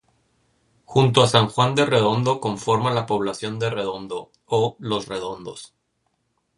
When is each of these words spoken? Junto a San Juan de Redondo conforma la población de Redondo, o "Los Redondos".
Junto 0.83 1.21
a 1.21 1.27
San 1.27 1.47
Juan 1.47 1.75
de 1.75 1.85
Redondo 1.85 2.39
conforma 2.41 2.89
la 2.89 3.05
población 3.05 3.59
de 3.59 3.69
Redondo, 3.69 4.31
o 4.47 4.75
"Los 4.79 5.07
Redondos". 5.07 5.75